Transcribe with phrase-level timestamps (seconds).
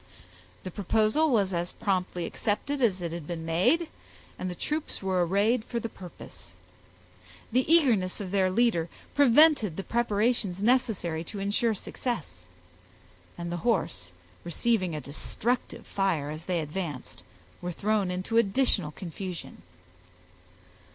[0.63, 3.87] The proposal was as promptly accepted as it had been made,
[4.39, 6.55] and the troops were arrayed for the purpose.
[7.51, 12.47] The eagerness of their leader prevented the preparations necessary to insure success,
[13.37, 14.11] and the horse,
[14.43, 17.21] receiving a destructive fire as they advanced,
[17.61, 19.61] were thrown into additional confusion.